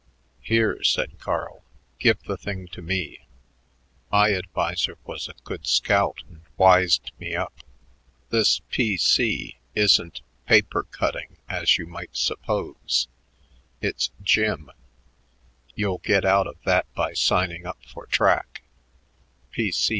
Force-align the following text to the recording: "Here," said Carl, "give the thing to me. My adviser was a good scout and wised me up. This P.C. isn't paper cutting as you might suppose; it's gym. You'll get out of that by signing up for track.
"Here," 0.41 0.81
said 0.83 1.19
Carl, 1.19 1.63
"give 1.99 2.23
the 2.23 2.35
thing 2.35 2.65
to 2.69 2.81
me. 2.81 3.27
My 4.11 4.33
adviser 4.33 4.97
was 5.05 5.27
a 5.27 5.35
good 5.43 5.67
scout 5.67 6.23
and 6.27 6.41
wised 6.57 7.11
me 7.19 7.35
up. 7.35 7.53
This 8.31 8.61
P.C. 8.71 9.59
isn't 9.75 10.21
paper 10.47 10.87
cutting 10.89 11.37
as 11.47 11.77
you 11.77 11.85
might 11.85 12.17
suppose; 12.17 13.09
it's 13.79 14.09
gym. 14.23 14.71
You'll 15.75 15.99
get 15.99 16.25
out 16.25 16.47
of 16.47 16.57
that 16.65 16.91
by 16.95 17.13
signing 17.13 17.67
up 17.67 17.77
for 17.85 18.07
track. 18.07 18.63